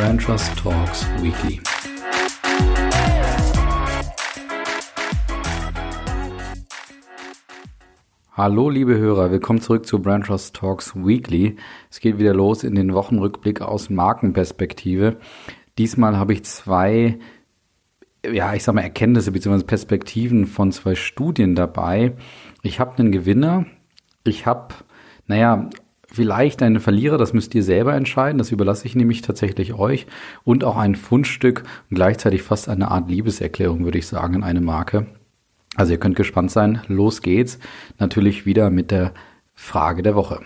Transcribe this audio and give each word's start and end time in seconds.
Brand 0.00 0.22
Trust 0.22 0.56
Talks 0.56 1.06
Weekly. 1.20 1.60
Hallo 8.32 8.70
liebe 8.70 8.96
Hörer, 8.96 9.30
willkommen 9.30 9.60
zurück 9.60 9.84
zu 9.84 9.98
Brand 9.98 10.24
Trust 10.24 10.56
Talks 10.56 10.96
Weekly. 10.96 11.56
Es 11.90 12.00
geht 12.00 12.18
wieder 12.18 12.32
los 12.32 12.64
in 12.64 12.76
den 12.76 12.94
Wochenrückblick 12.94 13.60
aus 13.60 13.90
Markenperspektive. 13.90 15.18
Diesmal 15.76 16.16
habe 16.16 16.32
ich 16.32 16.44
zwei, 16.44 17.18
ja, 18.24 18.54
ich 18.54 18.64
sag 18.64 18.74
mal 18.76 18.80
Erkenntnisse 18.80 19.32
bzw. 19.32 19.64
Perspektiven 19.64 20.46
von 20.46 20.72
zwei 20.72 20.94
Studien 20.94 21.54
dabei. 21.54 22.14
Ich 22.62 22.80
habe 22.80 22.96
einen 22.96 23.12
Gewinner, 23.12 23.66
ich 24.24 24.46
habe, 24.46 24.72
naja, 25.26 25.68
vielleicht 26.12 26.62
einen 26.62 26.80
Verlierer, 26.80 27.18
das 27.18 27.32
müsst 27.32 27.54
ihr 27.54 27.62
selber 27.62 27.94
entscheiden, 27.94 28.38
das 28.38 28.50
überlasse 28.52 28.86
ich 28.86 28.96
nämlich 28.96 29.22
tatsächlich 29.22 29.74
euch 29.74 30.06
und 30.44 30.64
auch 30.64 30.76
ein 30.76 30.96
Fundstück 30.96 31.62
und 31.88 31.94
gleichzeitig 31.94 32.42
fast 32.42 32.68
eine 32.68 32.90
Art 32.90 33.08
Liebeserklärung, 33.08 33.84
würde 33.84 33.98
ich 33.98 34.06
sagen, 34.06 34.34
in 34.34 34.42
eine 34.42 34.60
Marke. 34.60 35.06
Also 35.76 35.92
ihr 35.92 36.00
könnt 36.00 36.16
gespannt 36.16 36.50
sein, 36.50 36.82
los 36.88 37.22
geht's. 37.22 37.58
Natürlich 37.98 38.44
wieder 38.44 38.70
mit 38.70 38.90
der 38.90 39.12
Frage 39.54 40.02
der 40.02 40.16
Woche. 40.16 40.40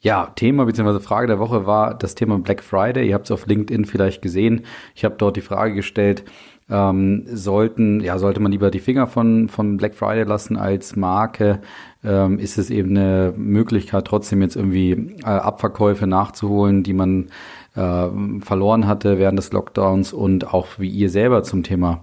Ja, 0.00 0.32
Thema 0.34 0.66
bzw. 0.66 0.98
Frage 0.98 1.28
der 1.28 1.38
Woche 1.38 1.64
war 1.64 1.94
das 1.94 2.16
Thema 2.16 2.38
Black 2.38 2.62
Friday. 2.62 3.08
Ihr 3.08 3.14
habt 3.14 3.26
es 3.26 3.30
auf 3.30 3.46
LinkedIn 3.46 3.84
vielleicht 3.84 4.20
gesehen. 4.20 4.64
Ich 4.96 5.04
habe 5.04 5.14
dort 5.16 5.36
die 5.36 5.42
Frage 5.42 5.74
gestellt, 5.74 6.24
ähm, 6.70 7.24
sollten, 7.26 8.00
ja, 8.00 8.18
sollte 8.18 8.40
man 8.40 8.52
lieber 8.52 8.70
die 8.70 8.80
Finger 8.80 9.06
von, 9.06 9.48
von 9.48 9.76
Black 9.76 9.94
Friday 9.94 10.24
lassen 10.24 10.56
als 10.56 10.96
Marke? 10.96 11.60
Ähm, 12.04 12.38
ist 12.38 12.58
es 12.58 12.70
eben 12.70 12.90
eine 12.90 13.32
Möglichkeit, 13.36 14.06
trotzdem 14.06 14.42
jetzt 14.42 14.56
irgendwie 14.56 15.16
äh, 15.22 15.26
Abverkäufe 15.26 16.06
nachzuholen, 16.06 16.82
die 16.82 16.94
man 16.94 17.28
äh, 17.74 18.08
verloren 18.40 18.86
hatte 18.86 19.18
während 19.18 19.38
des 19.38 19.52
Lockdowns 19.52 20.12
und 20.12 20.52
auch 20.52 20.66
wie 20.78 20.88
ihr 20.88 21.10
selber 21.10 21.42
zum 21.42 21.62
Thema 21.62 22.02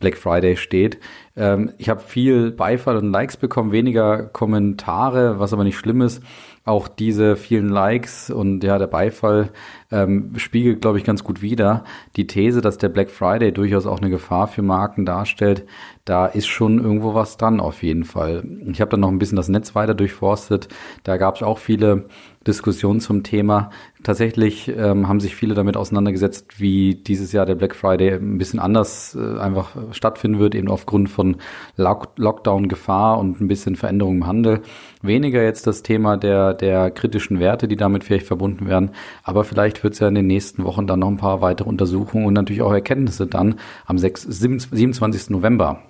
Black 0.00 0.16
Friday 0.16 0.56
steht. 0.56 0.98
Ähm, 1.36 1.72
ich 1.78 1.88
habe 1.88 2.00
viel 2.00 2.50
Beifall 2.50 2.96
und 2.96 3.10
Likes 3.10 3.36
bekommen, 3.36 3.72
weniger 3.72 4.24
Kommentare, 4.24 5.38
was 5.38 5.52
aber 5.52 5.64
nicht 5.64 5.78
schlimm 5.78 6.02
ist 6.02 6.22
auch 6.68 6.86
diese 6.86 7.36
vielen 7.36 7.68
Likes 7.68 8.30
und 8.30 8.62
ja, 8.62 8.78
der 8.78 8.86
Beifall 8.86 9.50
ähm, 9.90 10.32
spiegelt, 10.36 10.82
glaube 10.82 10.98
ich, 10.98 11.04
ganz 11.04 11.24
gut 11.24 11.40
wider. 11.40 11.84
Die 12.16 12.26
These, 12.26 12.60
dass 12.60 12.78
der 12.78 12.90
Black 12.90 13.10
Friday 13.10 13.52
durchaus 13.52 13.86
auch 13.86 14.00
eine 14.00 14.10
Gefahr 14.10 14.46
für 14.48 14.62
Marken 14.62 15.06
darstellt, 15.06 15.66
da 16.04 16.26
ist 16.26 16.46
schon 16.46 16.78
irgendwo 16.78 17.14
was 17.14 17.36
dran 17.36 17.60
auf 17.60 17.82
jeden 17.82 18.04
Fall. 18.04 18.44
Ich 18.70 18.80
habe 18.80 18.90
dann 18.92 19.00
noch 19.00 19.08
ein 19.08 19.18
bisschen 19.18 19.36
das 19.36 19.48
Netz 19.48 19.74
weiter 19.74 19.94
durchforstet. 19.94 20.68
Da 21.04 21.16
gab 21.16 21.36
es 21.36 21.42
auch 21.42 21.58
viele 21.58 22.04
Diskussionen 22.48 23.00
zum 23.00 23.22
Thema. 23.22 23.70
Tatsächlich 24.02 24.68
ähm, 24.68 25.06
haben 25.06 25.20
sich 25.20 25.36
viele 25.36 25.54
damit 25.54 25.76
auseinandergesetzt, 25.76 26.58
wie 26.58 26.94
dieses 26.94 27.32
Jahr 27.32 27.46
der 27.46 27.54
Black 27.54 27.76
Friday 27.76 28.14
ein 28.14 28.38
bisschen 28.38 28.58
anders 28.58 29.14
äh, 29.14 29.38
einfach 29.38 29.76
stattfinden 29.92 30.38
wird, 30.38 30.54
eben 30.54 30.68
aufgrund 30.68 31.10
von 31.10 31.36
Lock 31.76 32.12
Lockdown-Gefahr 32.16 33.18
und 33.18 33.40
ein 33.40 33.48
bisschen 33.48 33.76
Veränderung 33.76 34.16
im 34.16 34.26
Handel. 34.26 34.62
Weniger 35.02 35.42
jetzt 35.42 35.66
das 35.66 35.82
Thema 35.82 36.16
der, 36.16 36.54
der 36.54 36.90
kritischen 36.90 37.38
Werte, 37.38 37.68
die 37.68 37.76
damit 37.76 38.02
vielleicht 38.02 38.26
verbunden 38.26 38.66
werden, 38.66 38.90
aber 39.22 39.44
vielleicht 39.44 39.84
wird 39.84 39.94
es 39.94 40.00
ja 40.00 40.08
in 40.08 40.14
den 40.14 40.26
nächsten 40.26 40.64
Wochen 40.64 40.86
dann 40.86 41.00
noch 41.00 41.08
ein 41.08 41.18
paar 41.18 41.40
weitere 41.40 41.68
Untersuchungen 41.68 42.26
und 42.26 42.34
natürlich 42.34 42.62
auch 42.62 42.72
Erkenntnisse 42.72 43.26
dann 43.26 43.56
am 43.86 43.98
6, 43.98 44.22
27. 44.22 45.30
November 45.30 45.82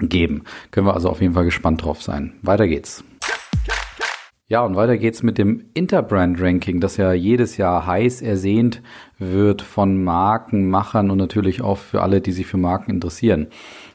geben. 0.00 0.42
Können 0.70 0.86
wir 0.86 0.94
also 0.94 1.08
auf 1.08 1.20
jeden 1.20 1.34
Fall 1.34 1.44
gespannt 1.44 1.84
drauf 1.84 2.02
sein. 2.02 2.34
Weiter 2.42 2.66
geht's. 2.66 3.04
Ja, 4.52 4.60
und 4.66 4.76
weiter 4.76 4.98
geht's 4.98 5.22
mit 5.22 5.38
dem 5.38 5.64
Interbrand-Ranking, 5.72 6.78
das 6.78 6.98
ja 6.98 7.14
jedes 7.14 7.56
Jahr 7.56 7.86
heiß 7.86 8.20
ersehnt 8.20 8.82
wird 9.30 9.62
von 9.62 10.02
Markenmachern 10.02 11.10
und 11.10 11.18
natürlich 11.18 11.62
auch 11.62 11.78
für 11.78 12.02
alle, 12.02 12.20
die 12.20 12.32
sich 12.32 12.46
für 12.46 12.56
Marken 12.58 12.90
interessieren. 12.90 13.48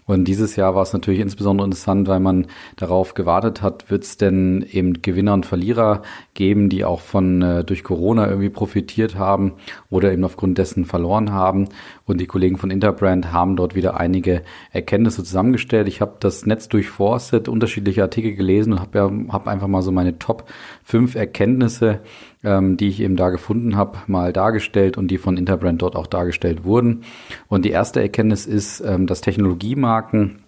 Und 0.07 0.23
dieses 0.23 0.55
Jahr 0.55 0.73
war 0.73 0.83
es 0.83 0.93
natürlich 0.93 1.19
insbesondere 1.19 1.65
interessant, 1.65 2.07
weil 2.07 2.21
man 2.21 2.47
darauf 2.77 3.13
gewartet 3.13 3.61
hat, 3.61 3.91
wird 3.91 4.05
es 4.05 4.15
denn 4.15 4.65
eben 4.71 5.01
Gewinner 5.01 5.33
und 5.33 5.45
Verlierer 5.45 6.01
geben, 6.33 6.69
die 6.69 6.85
auch 6.85 7.01
von 7.01 7.41
äh, 7.41 7.63
durch 7.65 7.83
Corona 7.83 8.25
irgendwie 8.27 8.49
profitiert 8.49 9.17
haben 9.17 9.55
oder 9.89 10.13
eben 10.13 10.23
aufgrund 10.23 10.57
dessen 10.57 10.85
verloren 10.85 11.33
haben. 11.33 11.67
Und 12.05 12.21
die 12.21 12.25
Kollegen 12.25 12.57
von 12.57 12.71
Interbrand 12.71 13.33
haben 13.33 13.57
dort 13.57 13.75
wieder 13.75 13.99
einige 13.99 14.43
Erkenntnisse 14.71 15.25
zusammengestellt. 15.25 15.89
Ich 15.89 15.99
habe 15.99 16.15
das 16.21 16.45
Netz 16.45 16.69
durchforstet, 16.69 17.49
unterschiedliche 17.49 18.01
Artikel 18.01 18.33
gelesen 18.33 18.71
und 18.73 18.79
habe 18.79 18.97
ja, 18.97 19.11
hab 19.33 19.45
einfach 19.49 19.67
mal 19.67 19.81
so 19.81 19.91
meine 19.91 20.17
Top 20.17 20.45
5 20.85 21.15
Erkenntnisse 21.15 21.99
ähm, 22.47 22.77
die 22.77 22.87
ich 22.87 23.01
eben 23.01 23.17
da 23.17 23.29
gefunden 23.29 23.75
habe, 23.75 23.97
mal 24.07 24.31
dargestellt 24.31 24.97
und 24.97 25.09
die 25.09 25.17
von 25.17 25.35
Interbrand 25.35 25.81
dort 25.81 25.97
auch 25.97 26.07
dargestellt 26.07 26.63
wurden. 26.63 27.03
Und 27.49 27.65
die 27.65 27.71
erste 27.71 28.01
Erkenntnis 28.01 28.45
ist, 28.45 28.79
ähm, 28.79 29.05
dass 29.05 29.19
Technologiemarken 29.19 30.39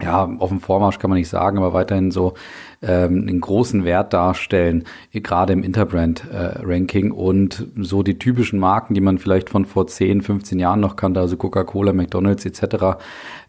ja, 0.00 0.24
auf 0.38 0.48
dem 0.48 0.60
Vormarsch 0.60 0.98
kann 0.98 1.10
man 1.10 1.18
nicht 1.18 1.28
sagen, 1.28 1.58
aber 1.58 1.74
weiterhin 1.74 2.10
so 2.12 2.32
ähm, 2.80 3.26
einen 3.28 3.40
großen 3.42 3.84
Wert 3.84 4.14
darstellen, 4.14 4.84
gerade 5.12 5.52
im 5.52 5.62
Interbrand-Ranking 5.62 7.10
äh, 7.10 7.14
und 7.14 7.66
so 7.76 8.02
die 8.02 8.18
typischen 8.18 8.58
Marken, 8.58 8.94
die 8.94 9.02
man 9.02 9.18
vielleicht 9.18 9.50
von 9.50 9.66
vor 9.66 9.86
10, 9.86 10.22
15 10.22 10.58
Jahren 10.58 10.80
noch 10.80 10.96
kannte, 10.96 11.20
also 11.20 11.36
Coca-Cola, 11.36 11.92
McDonalds 11.92 12.46
etc., 12.46 13.02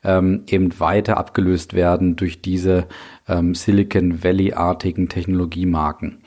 ähm, 0.03 0.43
eben 0.47 0.77
weiter 0.81 1.15
abgelöst 1.15 1.75
werden 1.75 2.17
durch 2.17 2.41
diese 2.41 2.87
ähm, 3.29 3.55
Silicon 3.55 4.21
Valley-artigen 4.21 5.07
Technologiemarken. 5.07 6.17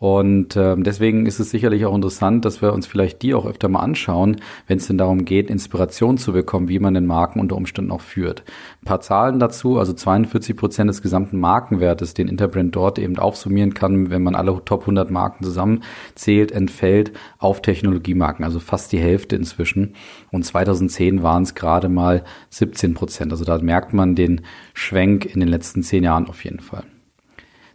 Und 0.00 0.56
äh, 0.56 0.76
deswegen 0.78 1.26
ist 1.26 1.40
es 1.40 1.50
sicherlich 1.50 1.84
auch 1.84 1.94
interessant, 1.94 2.46
dass 2.46 2.62
wir 2.62 2.72
uns 2.72 2.86
vielleicht 2.86 3.20
die 3.20 3.34
auch 3.34 3.44
öfter 3.44 3.68
mal 3.68 3.80
anschauen, 3.80 4.36
wenn 4.66 4.78
es 4.78 4.86
denn 4.86 4.96
darum 4.96 5.26
geht, 5.26 5.50
Inspiration 5.50 6.16
zu 6.16 6.32
bekommen, 6.32 6.68
wie 6.68 6.78
man 6.78 6.94
den 6.94 7.04
Marken 7.04 7.38
unter 7.38 7.54
Umständen 7.54 7.90
auch 7.90 8.00
führt. 8.00 8.42
Ein 8.80 8.86
paar 8.86 9.02
Zahlen 9.02 9.38
dazu, 9.38 9.78
also 9.78 9.92
42 9.92 10.56
Prozent 10.56 10.88
des 10.88 11.02
gesamten 11.02 11.38
Markenwertes, 11.38 12.14
den 12.14 12.28
Interbrand 12.28 12.74
dort 12.74 12.98
eben 12.98 13.18
aufsummieren 13.18 13.74
kann, 13.74 14.08
wenn 14.08 14.22
man 14.22 14.34
alle 14.34 14.64
Top 14.64 14.80
100 14.80 15.10
Marken 15.10 15.44
zusammenzählt, 15.44 16.50
entfällt 16.50 17.12
auf 17.36 17.60
Technologiemarken, 17.60 18.42
also 18.42 18.58
fast 18.58 18.92
die 18.92 18.98
Hälfte 18.98 19.36
inzwischen. 19.36 19.96
Und 20.30 20.46
2010 20.46 21.22
waren 21.22 21.42
es 21.42 21.54
gerade 21.54 21.90
mal 21.90 22.24
17 22.48 22.94
Prozent. 22.94 23.32
Also 23.32 23.44
da 23.44 23.58
merkt 23.58 23.92
man 23.92 24.14
den 24.14 24.40
Schwenk 24.72 25.26
in 25.26 25.40
den 25.40 25.48
letzten 25.50 25.82
zehn 25.82 26.04
Jahren 26.04 26.26
auf 26.26 26.42
jeden 26.42 26.60
Fall. 26.60 26.84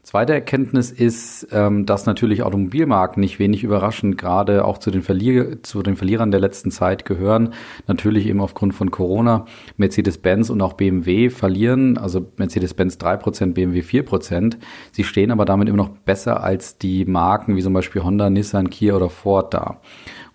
Zweite 0.06 0.34
Erkenntnis 0.34 0.92
ist, 0.92 1.48
ähm, 1.52 1.88
dass 1.88 2.06
natürlich 2.06 2.44
Automobilmarken 2.44 3.20
nicht 3.20 3.40
wenig 3.40 3.64
überraschend 3.64 4.20
gerade 4.20 4.64
auch 4.64 4.78
zu 4.78 4.92
den, 4.92 5.02
Verlier 5.02 5.64
zu 5.64 5.82
den 5.82 5.96
Verlierern 5.96 6.30
der 6.30 6.40
letzten 6.40 6.70
Zeit 6.70 7.06
gehören. 7.06 7.56
Natürlich 7.88 8.28
eben 8.28 8.40
aufgrund 8.40 8.76
von 8.76 8.92
Corona. 8.92 9.46
Mercedes-Benz 9.78 10.52
und 10.52 10.62
auch 10.62 10.74
BMW 10.74 11.32
verlieren, 11.32 11.98
also 11.98 12.24
Mercedes-Benz 12.38 12.98
3%, 12.98 13.54
BMW 13.54 13.80
4%. 13.80 14.58
Sie 14.92 15.04
stehen 15.04 15.32
aber 15.32 15.44
damit 15.44 15.70
immer 15.70 15.78
noch 15.78 15.90
besser 15.90 16.44
als 16.44 16.78
die 16.78 17.06
Marken 17.06 17.56
wie 17.56 17.64
zum 17.64 17.74
Beispiel 17.74 18.04
Honda, 18.04 18.30
Nissan, 18.30 18.70
Kia 18.70 18.94
oder 18.94 19.10
Ford 19.10 19.56
da. 19.56 19.82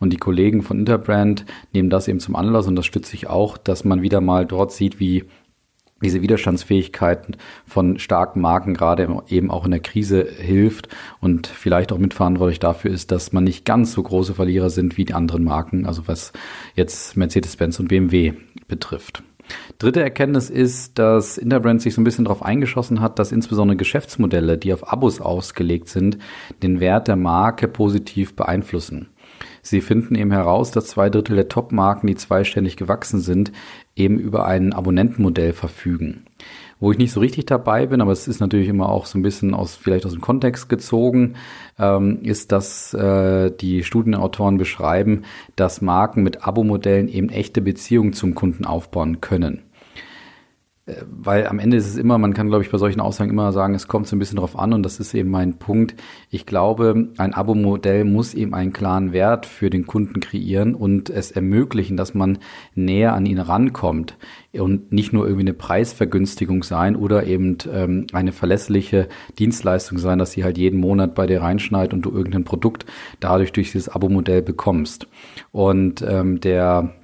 Und 0.01 0.13
die 0.13 0.17
Kollegen 0.17 0.63
von 0.63 0.81
Interbrand 0.81 1.45
nehmen 1.73 1.91
das 1.91 2.09
eben 2.09 2.19
zum 2.19 2.35
Anlass 2.35 2.67
und 2.67 2.75
das 2.75 2.87
stütze 2.87 3.15
ich 3.15 3.29
auch, 3.29 3.57
dass 3.57 3.85
man 3.85 4.03
wieder 4.03 4.21
mal 4.21 4.47
dort 4.47 4.73
sieht, 4.73 4.99
wie 4.99 5.27
diese 6.03 6.23
Widerstandsfähigkeiten 6.23 7.37
von 7.67 7.99
starken 7.99 8.41
Marken 8.41 8.75
gerade 8.75 9.23
eben 9.29 9.51
auch 9.51 9.65
in 9.65 9.71
der 9.71 9.81
Krise 9.81 10.27
hilft 10.39 10.89
und 11.21 11.47
vielleicht 11.47 11.93
auch 11.93 11.99
mitverantwortlich 11.99 12.61
dafür 12.61 12.91
ist, 12.91 13.11
dass 13.11 13.33
man 13.33 13.45
nicht 13.45 13.65
ganz 13.65 13.93
so 13.93 14.03
große 14.03 14.35
Verlierer 14.35 14.71
sind 14.71 14.97
wie 14.97 15.05
die 15.05 15.15
anderen 15.15 15.45
Marken, 15.45 15.87
also 15.87 16.07
was 16.07 16.33
jetzt 16.75 17.17
Mercedes-Benz 17.17 17.79
und 17.81 17.89
BMW 17.89 18.35
betrifft. 18.69 19.23
Dritte 19.79 20.03
Erkenntnis 20.03 20.51
ist, 20.51 20.99
dass 20.99 21.39
Interbrand 21.39 21.83
sich 21.83 21.95
so 21.95 22.01
ein 22.01 22.05
bisschen 22.05 22.25
darauf 22.25 22.43
eingeschossen 22.43 23.01
hat, 23.01 23.19
dass 23.19 23.33
insbesondere 23.33 23.77
Geschäftsmodelle, 23.77 24.59
die 24.59 24.73
auf 24.73 24.93
Abos 24.93 25.21
ausgelegt 25.21 25.89
sind, 25.89 26.19
den 26.63 26.81
Wert 26.81 27.09
der 27.09 27.17
Marke 27.17 27.67
positiv 27.67 28.37
beeinflussen. 28.37 29.09
Sie 29.63 29.81
finden 29.81 30.15
eben 30.15 30.33
heraus, 30.33 30.71
dass 30.71 30.87
zwei 30.87 31.11
Drittel 31.11 31.37
der 31.37 31.49
Top-Marken, 31.49 32.07
die 32.07 32.15
zweiständig 32.15 32.77
gewachsen 32.77 33.21
sind, 33.21 33.53
eben 33.97 34.19
über 34.19 34.47
ein 34.47 34.73
Abonnentenmodell 34.73 35.53
verfügen. 35.53 36.25
Wo 36.79 36.91
ich 36.91 36.99
nicht 36.99 37.13
so 37.13 37.21
richtig 37.21 37.45
dabei 37.45 37.87
bin, 37.87 38.01
aber 38.01 38.13
es 38.13 38.27
ist 38.27 38.41
natürlich 38.41 38.69
immer 38.69 38.89
auch 38.89 39.05
so 39.05 39.19
ein 39.19 39.23
bisschen 39.23 39.53
aus 39.53 39.77
vielleicht 39.77 40.07
aus 40.07 40.13
dem 40.13 40.23
Kontext 40.23 40.71
gezogen, 40.71 41.35
ähm, 41.79 42.21
ist, 42.23 42.53
dass 42.53 42.95
äh, 42.95 43.51
die 43.51 43.85
Studienautoren 43.85 44.57
beschreiben, 44.57 45.25
dass 45.57 45.83
Marken 45.83 46.23
mit 46.23 46.47
Abo-Modellen 46.47 47.09
eben 47.09 47.29
echte 47.29 47.61
Beziehungen 47.61 48.15
zum 48.15 48.35
Kunden 48.35 48.65
aufbauen 48.65 49.21
können. 49.21 49.63
Weil 51.11 51.47
am 51.47 51.59
Ende 51.59 51.77
ist 51.77 51.89
es 51.89 51.97
immer, 51.97 52.19
man 52.19 52.35
kann, 52.35 52.49
glaube 52.49 52.65
ich, 52.65 52.71
bei 52.71 52.79
solchen 52.79 53.01
Aussagen 53.01 53.31
immer 53.31 53.53
sagen, 53.53 53.75
es 53.75 53.89
kommt 53.89 54.07
so 54.07 54.17
ein 54.17 54.19
bisschen 54.19 54.39
drauf 54.39 54.59
an 54.59 54.73
und 54.73 54.83
das 54.83 55.01
ist 55.01 55.15
eben 55.15 55.31
mein 55.31 55.59
Punkt. 55.59 55.95
Ich 56.31 56.47
glaube, 56.47 57.09
ein 57.17 57.35
Abo-Modell 57.35 58.05
muss 58.05 58.35
eben 58.35 58.55
einen 58.55 58.73
klaren 58.73 59.13
Wert 59.13 59.47
für 59.47 59.71
den 59.71 59.87
Kunden 59.87 60.21
kreieren 60.21 60.75
und 60.75 61.11
es 61.11 61.31
ermöglichen, 61.31 61.97
dass 61.97 62.15
man 62.15 62.39
näher 62.75 63.15
an 63.15 63.27
ihn 63.27 63.39
rankommt 63.39 64.17
und 64.53 64.93
nicht 64.93 65.13
nur 65.13 65.25
irgendwie 65.25 65.45
eine 65.45 65.55
Preisvergünstigung 65.55 66.63
sein 66.63 66.97
oder 66.97 67.27
eben 67.27 67.59
ähm, 67.73 68.07
eine 68.13 68.33
verlässliche 68.33 69.09
Dienstleistung 69.39 69.99
sein, 69.99 70.19
dass 70.19 70.33
sie 70.33 70.45
halt 70.45 70.59
jeden 70.59 70.81
Monat 70.81 71.15
bei 71.15 71.27
dir 71.27 71.43
reinschneidet 71.43 71.93
und 71.93 72.03
du 72.03 72.11
irgendein 72.11 72.45
Produkt 72.45 72.87
dadurch 73.21 73.53
durch 73.53 73.73
dieses 73.73 73.89
Abo-Modell 73.89 74.43
bekommst. 74.43 75.07
Und 75.53 76.03
ähm, 76.03 76.41
der 76.41 76.95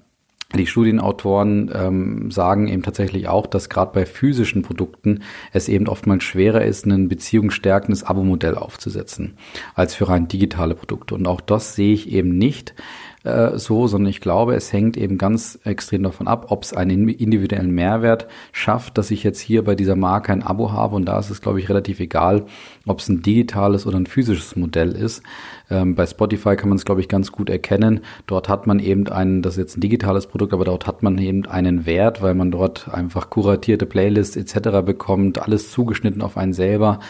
die 0.57 0.67
Studienautoren 0.67 1.71
ähm, 1.75 2.31
sagen 2.31 2.69
eben 2.69 2.83
tatsächlich 2.83 3.29
auch, 3.29 3.47
dass 3.47 3.69
gerade 3.69 3.93
bei 3.93 4.07
physischen 4.07 4.63
Produkten 4.63 5.23
es 5.53 5.69
eben 5.69 5.89
oftmals 5.89 6.25
schwerer 6.25 6.65
ist, 6.65 6.87
ein 6.87 7.09
beziehungsstärkendes 7.09 8.05
Abo-Modell 8.05 8.57
aufzusetzen, 8.57 9.37
als 9.75 9.95
für 9.95 10.09
rein 10.09 10.29
digitale 10.29 10.75
Produkte. 10.75 11.15
Und 11.15 11.27
auch 11.27 11.41
das 11.41 11.75
sehe 11.75 11.95
ich 11.95 12.11
eben 12.11 12.37
nicht 12.37 12.75
äh, 13.27 13.59
so, 13.59 13.87
sondern 13.87 14.09
ich 14.09 14.21
glaube, 14.21 14.55
es 14.55 14.73
hängt 14.73 14.97
eben 14.97 15.19
ganz 15.19 15.59
extrem 15.65 16.03
davon 16.03 16.29
ab, 16.29 16.47
ob 16.49 16.63
es 16.63 16.73
einen 16.73 17.09
individuellen 17.09 17.73
Mehrwert 17.73 18.27
schafft, 18.53 18.97
dass 18.99 19.11
ich 19.11 19.23
jetzt 19.23 19.41
hier 19.41 19.65
bei 19.65 19.75
dieser 19.75 19.97
Marke 19.97 20.33
ein 20.33 20.43
Abo 20.43 20.73
habe. 20.73 20.97
Und 20.97 21.07
da 21.07 21.19
ist 21.19 21.31
es, 21.31 21.41
glaube 21.41 21.61
ich, 21.61 21.69
relativ 21.69 22.01
egal, 22.01 22.47
ob 22.87 23.01
es 23.01 23.09
ein 23.09 23.23
digitales 23.23 23.87
oder 23.87 23.99
ein 23.99 24.07
physisches 24.07 24.57
Modell 24.57 24.93
ist. 24.93 25.23
Ähm, 25.71 25.95
bei 25.95 26.07
Spotify 26.07 26.57
kann 26.57 26.69
man 26.69 26.77
es, 26.77 26.85
glaube 26.85 27.01
ich, 27.01 27.09
ganz 27.09 27.33
gut 27.33 27.51
erkennen. 27.51 28.01
Dort 28.27 28.49
hat 28.49 28.67
man 28.67 28.79
eben 28.79 29.09
ein, 29.09 29.43
das 29.43 29.55
ist 29.55 29.59
jetzt 29.59 29.77
ein 29.77 29.81
digitales 29.81 30.27
Produkt, 30.27 30.53
aber 30.53 30.65
dort 30.65 30.87
hat 30.87 31.03
man 31.03 31.19
eben 31.19 31.47
einen 31.47 31.87
Wert, 31.87 32.23
weil 32.23 32.35
man 32.35 32.51
dort 32.51 32.89
einfach 32.89 33.31
kuratierte 33.31 33.87
Playlists 33.87 34.37
etc. 34.37 34.85
bekommt, 34.85 35.43
alles 35.43 35.71
zugeschnitten 35.71 36.23
auf 36.23 36.37
einen 36.37 36.53
selber. 36.53 37.01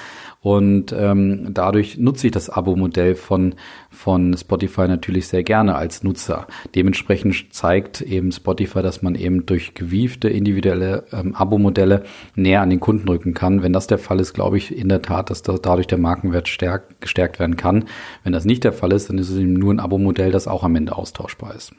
Und 0.47 0.95
ähm, 0.97 1.49
dadurch 1.53 1.99
nutze 1.99 2.29
ich 2.29 2.33
das 2.33 2.51
Abo-Modell 2.51 3.17
von, 3.17 3.57
von 3.91 4.37
Spotify 4.37 4.87
natürlich 4.87 5.27
sehr 5.27 5.43
gerne 5.43 5.75
als 5.75 6.05
Nutzer. 6.06 6.47
Dementsprechend 6.75 7.53
zeigt 7.53 8.00
eben 8.00 8.32
Spotify, 8.32 8.82
dass 8.82 9.03
man 9.03 9.14
eben 9.14 9.44
durch 9.44 9.75
gewiefte 9.75 10.29
individuelle 10.29 11.05
ähm, 11.12 11.35
Abo-Modelle 11.35 12.05
näher 12.35 12.62
an 12.62 12.70
den 12.70 12.81
Kunden 12.81 13.08
rücken 13.08 13.35
kann. 13.35 13.62
Wenn 13.62 13.73
das 13.73 13.87
der 13.87 13.99
Fall 13.99 14.20
ist, 14.20 14.32
glaube 14.32 14.56
ich 14.56 14.76
in 14.76 14.88
der 14.88 15.03
Tat, 15.03 15.31
dass 15.31 15.43
da 15.43 15.56
dadurch 15.61 15.87
der 15.87 15.99
Markenwert 15.99 16.49
stärk, 16.49 17.00
gestärkt 17.00 17.38
werden 17.38 17.56
kann. 17.56 17.85
Wenn 18.23 18.32
das 18.32 18.44
nicht 18.44 18.64
der 18.64 18.73
Fall 18.73 18.93
ist, 18.93 19.08
dann 19.08 19.19
ist 19.19 19.31
es 19.31 19.38
eben 19.38 19.55
nur 19.55 19.75
ein 19.75 19.81
Abo-Modell, 19.81 20.31
das 20.31 20.49
auch 20.49 20.62
am 20.62 20.76
Ende 20.76 20.97
austauschbar 20.97 21.55
ist. 21.55 21.73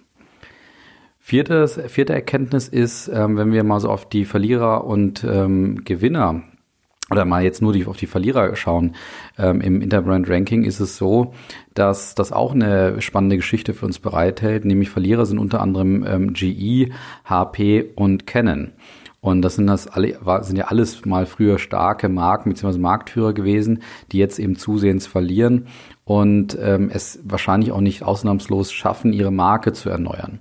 Viertes, 1.19 1.79
vierte 1.87 2.13
Erkenntnis 2.13 2.69
ist, 2.69 3.09
ähm, 3.13 3.35
wenn 3.35 3.51
wir 3.51 3.63
mal 3.63 3.79
so 3.79 3.89
auf 3.89 4.07
die 4.07 4.23
Verlierer 4.23 4.85
und 4.85 5.25
ähm, 5.25 5.83
Gewinner 5.83 6.43
oder 7.09 7.25
mal 7.25 7.43
jetzt 7.43 7.61
nur 7.61 7.73
die, 7.73 7.85
auf 7.85 7.97
die 7.97 8.07
Verlierer 8.07 8.55
schauen, 8.55 8.95
ähm, 9.37 9.61
im 9.61 9.81
Interbrand 9.81 10.29
Ranking 10.29 10.63
ist 10.63 10.79
es 10.79 10.97
so, 10.97 11.33
dass 11.73 12.15
das 12.15 12.31
auch 12.31 12.53
eine 12.53 13.01
spannende 13.01 13.37
Geschichte 13.37 13.73
für 13.73 13.85
uns 13.85 13.99
bereithält. 13.99 14.65
Nämlich 14.65 14.89
Verlierer 14.89 15.25
sind 15.25 15.39
unter 15.39 15.61
anderem 15.61 16.05
ähm, 16.05 16.33
GE, 16.33 16.91
HP 17.25 17.91
und 17.95 18.27
Canon. 18.27 18.73
Und 19.19 19.41
das 19.41 19.55
sind 19.55 19.67
das 19.67 19.87
alle, 19.87 20.17
sind 20.43 20.57
ja 20.57 20.65
alles 20.65 21.05
mal 21.05 21.25
früher 21.25 21.59
starke 21.59 22.07
Marken 22.07 22.51
bzw. 22.51 22.77
Marktführer 22.77 23.33
gewesen, 23.33 23.81
die 24.11 24.19
jetzt 24.19 24.39
eben 24.39 24.57
zusehends 24.57 25.07
verlieren 25.07 25.67
und 26.07 26.57
ähm, 26.61 26.89
es 26.91 27.19
wahrscheinlich 27.25 27.73
auch 27.73 27.81
nicht 27.81 28.01
ausnahmslos 28.01 28.71
schaffen, 28.71 29.11
ihre 29.11 29.29
Marke 29.29 29.73
zu 29.73 29.89
erneuern. 29.89 30.39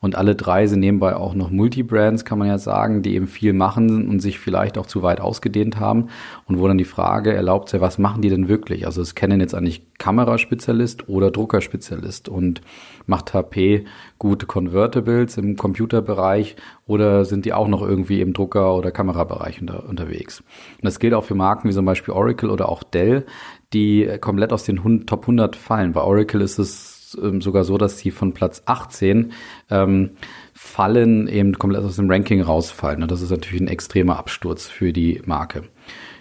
Und 0.00 0.14
alle 0.14 0.34
drei 0.34 0.66
sind 0.66 0.80
nebenbei 0.80 1.16
auch 1.16 1.34
noch 1.34 1.50
Multibrands, 1.50 2.26
kann 2.26 2.38
man 2.38 2.48
ja 2.48 2.58
sagen, 2.58 3.00
die 3.00 3.14
eben 3.14 3.26
viel 3.26 3.54
machen 3.54 4.08
und 4.10 4.20
sich 4.20 4.38
vielleicht 4.38 4.76
auch 4.76 4.84
zu 4.84 5.02
weit 5.02 5.22
ausgedehnt 5.22 5.80
haben. 5.80 6.08
Und 6.44 6.60
wo 6.60 6.68
dann 6.68 6.76
die 6.76 6.84
Frage 6.84 7.32
erlaubt 7.32 7.70
sei, 7.70 7.80
was 7.80 7.96
machen 7.96 8.20
die 8.20 8.28
denn 8.28 8.46
wirklich? 8.46 8.84
Also 8.84 9.00
es 9.00 9.14
kennen 9.14 9.40
jetzt 9.40 9.54
eigentlich 9.54 9.86
Kameraspezialist 9.98 11.08
oder 11.08 11.30
Druckerspezialist 11.30 12.28
und 12.28 12.60
macht 13.06 13.32
HP 13.32 13.86
gute 14.18 14.46
Convertibles 14.46 15.38
im 15.38 15.56
Computerbereich 15.56 16.56
oder 16.86 17.24
sind 17.24 17.46
die 17.46 17.52
auch 17.52 17.68
noch 17.68 17.82
irgendwie 17.82 18.20
im 18.20 18.32
Drucker- 18.32 18.74
oder 18.74 18.90
Kamerabereich 18.90 19.60
unter, 19.60 19.88
unterwegs? 19.88 20.40
Und 20.40 20.84
das 20.84 20.98
gilt 20.98 21.14
auch 21.14 21.24
für 21.24 21.34
Marken 21.34 21.68
wie 21.68 21.72
zum 21.72 21.86
Beispiel 21.86 22.12
Oracle 22.12 22.50
oder 22.50 22.68
auch 22.68 22.82
Dell, 22.82 23.24
die 23.72 24.18
komplett 24.20 24.52
aus 24.52 24.64
den 24.64 25.06
Top 25.06 25.22
100 25.22 25.56
fallen. 25.56 25.92
Bei 25.92 26.02
Oracle 26.02 26.40
ist 26.40 26.58
es 26.58 27.18
ähm, 27.20 27.40
sogar 27.40 27.64
so, 27.64 27.78
dass 27.78 27.98
sie 27.98 28.10
von 28.10 28.32
Platz 28.32 28.62
18 28.66 29.32
ähm, 29.70 30.10
fallen, 30.54 31.28
eben 31.28 31.58
komplett 31.58 31.84
aus 31.84 31.96
dem 31.96 32.10
Ranking 32.10 32.40
rausfallen. 32.40 33.02
Und 33.02 33.10
das 33.10 33.22
ist 33.22 33.30
natürlich 33.30 33.60
ein 33.60 33.68
extremer 33.68 34.18
Absturz 34.18 34.66
für 34.66 34.92
die 34.92 35.20
Marke. 35.24 35.64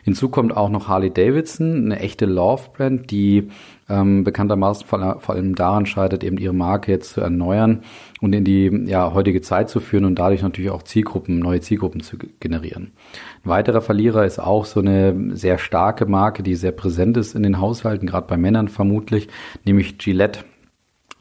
Hinzu 0.06 0.30
kommt 0.30 0.56
auch 0.56 0.70
noch 0.70 0.88
Harley 0.88 1.10
Davidson, 1.10 1.86
eine 1.86 2.00
echte 2.00 2.28
Love-Brand, 2.28 3.10
die 3.10 3.50
ähm, 3.90 4.24
bekanntermaßen 4.24 4.86
vor, 4.86 5.20
vor, 5.20 5.34
allem 5.34 5.56
daran 5.56 5.88
scheitert, 5.88 6.24
eben 6.24 6.38
ihre 6.38 6.54
Marke 6.54 6.92
jetzt 6.92 7.14
zu 7.14 7.22
erneuern 7.22 7.82
und 8.22 8.32
in 8.34 8.44
die 8.44 8.68
ja, 8.86 9.16
heutige 9.16 9.42
Zeit 9.42 9.68
zu 9.68 9.80
führen 9.80 10.06
und 10.06 10.20
dadurch 10.20 10.44
natürlich 10.44 10.70
auch 10.70 10.84
Zielgruppen, 10.84 11.40
neue 11.40 11.60
Zielgruppen 11.62 12.02
zu 12.02 12.18
generieren. 12.40 12.92
Ein 13.44 13.50
weiterer 13.50 13.82
Verlierer 13.82 14.26
ist 14.26 14.38
auch 14.38 14.66
so 14.66 14.80
eine 14.80 15.36
sehr 15.36 15.58
starke 15.58 16.06
Marke, 16.06 16.44
die 16.44 16.54
sehr 16.54 16.72
präsent 16.72 17.18
ist 17.18 17.34
in 17.34 17.42
den 17.42 17.60
Haushalten, 17.60 18.06
gerade 18.06 18.28
bei 18.28 18.38
Männern 18.38 18.68
vermutlich, 18.68 19.28
nämlich 19.64 19.98
Gillette. 19.98 20.42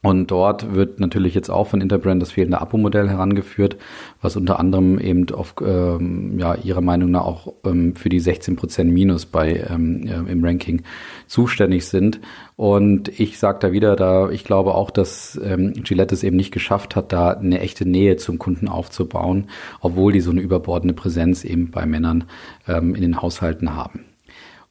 Und 0.05 0.31
dort 0.31 0.75
wird 0.75 1.01
natürlich 1.01 1.35
jetzt 1.35 1.49
auch 1.49 1.67
von 1.67 1.81
Interbrand 1.81 2.21
das 2.21 2.33
fehlende 2.33 2.61
Abo-Modell 2.61 3.09
herangeführt, 3.09 3.79
was 4.21 4.37
unter 4.37 4.61
anderem 4.61 4.99
eben 4.99 5.31
auf 5.31 5.55
ähm, 5.67 6.39
ja, 6.39 6.57
ihrer 6.57 6.83
Meinung 6.83 7.11
nach 7.11 7.25
auch 7.25 7.55
ähm, 7.65 7.97
für 7.97 8.11
die 8.11 8.21
16% 8.21 8.85
Minus 8.85 9.25
bei 9.25 9.65
ähm, 9.71 10.07
äh, 10.07 10.31
im 10.31 10.45
Ranking 10.45 10.83
zuständig 11.27 11.87
sind. 11.87 12.21
Und 12.55 13.19
ich 13.19 13.39
sage 13.39 13.61
da 13.63 13.73
wieder, 13.73 13.97
da 13.97 14.29
ich 14.29 14.45
glaube 14.45 14.75
auch, 14.75 14.91
dass 14.91 15.41
ähm, 15.43 15.73
Gillette 15.73 16.15
es 16.15 16.23
eben 16.23 16.37
nicht 16.37 16.53
geschafft 16.53 16.97
hat, 16.97 17.11
da 17.11 17.31
eine 17.31 17.61
echte 17.61 17.89
Nähe 17.89 18.19
zum 18.19 18.39
Kunden 18.39 18.69
aufzubauen, 18.69 19.47
obwohl 19.81 20.13
die 20.13 20.21
so 20.21 20.33
eine 20.33 20.43
überbordende 20.43 20.93
Präsenz 20.93 21.45
eben 21.45 21.71
bei 21.71 21.87
Männern 21.87 22.25
ähm, 22.69 22.95
in 22.95 23.01
den 23.01 23.23
Haushalten 23.23 23.75
haben. 23.75 24.05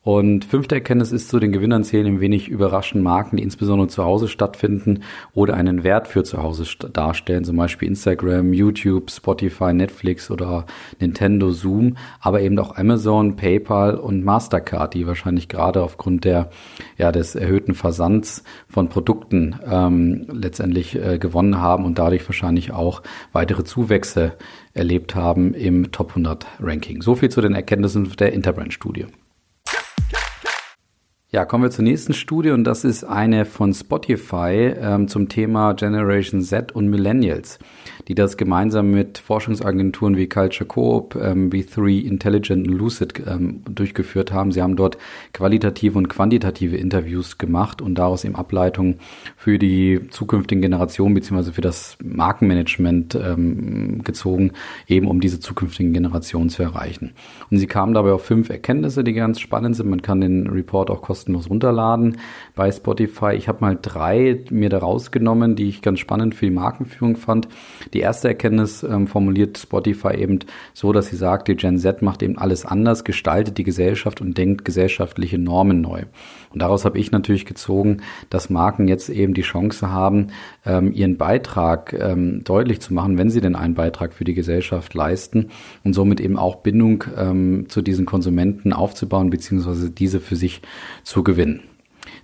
Und 0.04 0.44
fünfte 0.44 0.76
Erkenntnis 0.76 1.14
ist 1.14 1.30
zu 1.30 1.40
den 1.40 1.54
Gewinnern 1.54 1.86
zählen 1.86 2.08
ein 2.08 2.20
wenig 2.20 2.50
überraschend 2.50 3.02
Marken, 3.02 3.38
die 3.38 3.44
insbesondere 3.44 3.88
zu 3.88 4.04
Hause 4.04 4.28
stattfinden 4.28 5.04
oder 5.34 5.54
einen 5.54 5.86
Wert 5.86 6.10
für 6.10 6.26
zu 6.26 6.44
Hause 6.44 6.66
darstellen, 6.92 7.46
zum 7.46 7.56
Beispiel 7.56 7.88
Instagram, 7.88 8.52
YouTube, 8.52 9.10
Spotify, 9.10 9.72
Netflix 9.72 10.30
oder 10.30 10.66
Nintendo, 11.00 11.52
Zoom, 11.52 11.96
aber 12.20 12.42
eben 12.42 12.60
auch 12.60 12.76
Amazon, 12.76 13.38
PayPal 13.38 13.96
und 13.96 14.26
Mastercard, 14.26 14.94
die 14.94 15.08
wahrscheinlich 15.08 15.48
gerade 15.48 15.82
aufgrund 15.82 16.26
der 16.26 16.50
ja 16.98 17.14
des 17.14 17.36
erhöhten 17.36 17.74
Versands 17.74 18.44
von 18.68 18.90
Produkten 18.90 19.56
ähm, 19.66 20.28
letztendlich 20.30 20.96
äh, 20.96 21.18
gewonnen 21.18 21.62
haben 21.62 21.86
und 21.86 21.98
dadurch 21.98 22.28
wahrscheinlich 22.28 22.74
auch 22.74 23.04
weitere 23.32 23.64
Zuwächse 23.64 24.34
erlebt 24.74 25.16
haben 25.16 25.54
im 25.54 25.94
Top 25.94 26.10
100 26.10 26.46
Ranking. 26.60 27.02
So 27.02 27.16
viel 27.16 27.30
zu 27.30 27.40
den 27.40 27.56
Erkenntnissen 27.56 28.12
der 28.20 28.34
Interbrand-Studie. 28.34 29.06
Ja, 31.34 31.46
kommen 31.46 31.64
wir 31.64 31.72
zur 31.72 31.84
nächsten 31.84 32.14
Studie 32.14 32.52
und 32.52 32.64
das 32.64 32.84
ist 32.84 33.04
eine 33.04 33.46
von 33.46 33.74
Spotify 33.74 34.72
ähm, 34.80 35.08
zum 35.08 35.30
Thema 35.30 35.74
Generation 35.74 36.44
Z 36.44 36.74
und 36.74 36.90
Millennials, 36.90 37.58
die 38.08 38.14
das 38.14 38.38
gemeinsam 38.38 38.92
mit 38.92 39.18
Forschungsagenturen 39.18 40.16
wie 40.16 40.30
Culture 40.30 40.68
Coop, 40.68 41.16
ähm, 41.16 41.50
B3 41.50 42.04
Intelligent 42.06 42.68
und 42.68 42.76
Lucid 42.76 43.24
ähm, 43.26 43.64
durchgeführt 43.68 44.32
haben. 44.32 44.52
Sie 44.52 44.62
haben 44.62 44.76
dort 44.76 45.00
qualitative 45.34 45.98
und 45.98 46.08
quantitative 46.08 46.78
Interviews 46.78 47.40
gemacht 47.40 47.82
und 47.82 47.96
daraus 47.96 48.26
eben 48.26 48.36
Ableitungen 48.36 49.00
für 49.36 49.58
die 49.58 50.02
zukünftigen 50.12 50.62
Generationen 50.62 51.16
beziehungsweise 51.16 51.54
für 51.54 51.62
das 51.62 51.98
Markenmanagement 52.04 53.16
ähm, 53.16 54.04
gezogen, 54.04 54.52
eben 54.88 55.08
um 55.08 55.20
diese 55.20 55.40
zukünftigen 55.40 55.94
Generationen 55.94 56.52
zu 56.52 56.62
erreichen. 56.62 57.14
Und 57.50 57.58
sie 57.58 57.66
kamen 57.66 57.96
dabei 57.96 58.12
auf 58.12 58.24
fünf 58.24 58.52
Erkenntnisse, 58.52 59.04
die 59.04 59.14
ganz 59.14 59.40
spannend 59.40 59.76
sind. 59.78 59.90
Man 59.90 60.04
kann 60.04 60.22
den 60.22 60.46
Report 60.46 60.92
auch 60.92 61.02
kostenlos 61.02 61.23
kostenlos 61.24 61.50
runterladen 61.50 62.18
bei 62.56 62.72
Spotify. 62.72 63.34
Ich 63.36 63.48
habe 63.48 63.60
mal 63.62 63.78
drei 63.82 64.44
mir 64.50 64.70
da 64.70 64.80
rausgenommen, 64.80 65.56
die 65.56 65.70
ich 65.70 65.82
ganz 65.82 66.00
spannend 66.00 66.36
für 66.36 66.46
die 66.46 66.52
Markenführung 66.52 67.16
fand. 67.16 67.48
Die 67.94 68.00
erste 68.00 68.28
Erkenntnis 68.28 68.84
ähm, 68.84 69.08
formuliert 69.08 69.58
Spotify 69.58 70.16
eben 70.16 70.40
so, 70.74 70.92
dass 70.92 71.08
sie 71.08 71.16
sagt, 71.16 71.48
die 71.48 71.56
Gen 71.56 71.78
Z 71.78 72.02
macht 72.02 72.22
eben 72.24 72.38
alles 72.38 72.66
anders, 72.66 73.04
gestaltet 73.04 73.58
die 73.58 73.64
Gesellschaft 73.64 74.22
und 74.22 74.38
denkt 74.38 74.66
gesellschaftliche 74.66 75.38
Normen 75.38 75.82
neu. 75.82 76.04
Und 76.52 76.62
daraus 76.62 76.86
habe 76.86 77.00
ich 77.00 77.12
natürlich 77.12 77.46
gezogen, 77.46 78.02
dass 78.30 78.50
Marken 78.50 78.88
jetzt 78.88 79.10
eben 79.10 79.34
die 79.34 79.42
Chance 79.42 79.92
haben, 79.92 80.28
ähm, 80.66 80.92
ihren 80.92 81.18
Beitrag 81.18 81.94
ähm, 81.94 82.44
deutlich 82.44 82.80
zu 82.80 82.94
machen, 82.94 83.18
wenn 83.18 83.30
sie 83.30 83.42
denn 83.42 83.56
einen 83.56 83.74
Beitrag 83.74 84.14
für 84.14 84.24
die 84.24 84.36
Gesellschaft 84.36 84.94
leisten 84.94 85.50
und 85.84 85.94
somit 85.94 86.20
eben 86.20 86.38
auch 86.38 86.58
Bindung 86.58 87.06
ähm, 87.18 87.66
zu 87.70 87.82
diesen 87.82 88.06
Konsumenten 88.06 88.72
aufzubauen, 88.72 89.30
beziehungsweise 89.30 89.90
diese 89.90 90.20
für 90.20 90.36
sich 90.36 90.62
zu 91.04 91.13
gewinnen. 91.22 91.62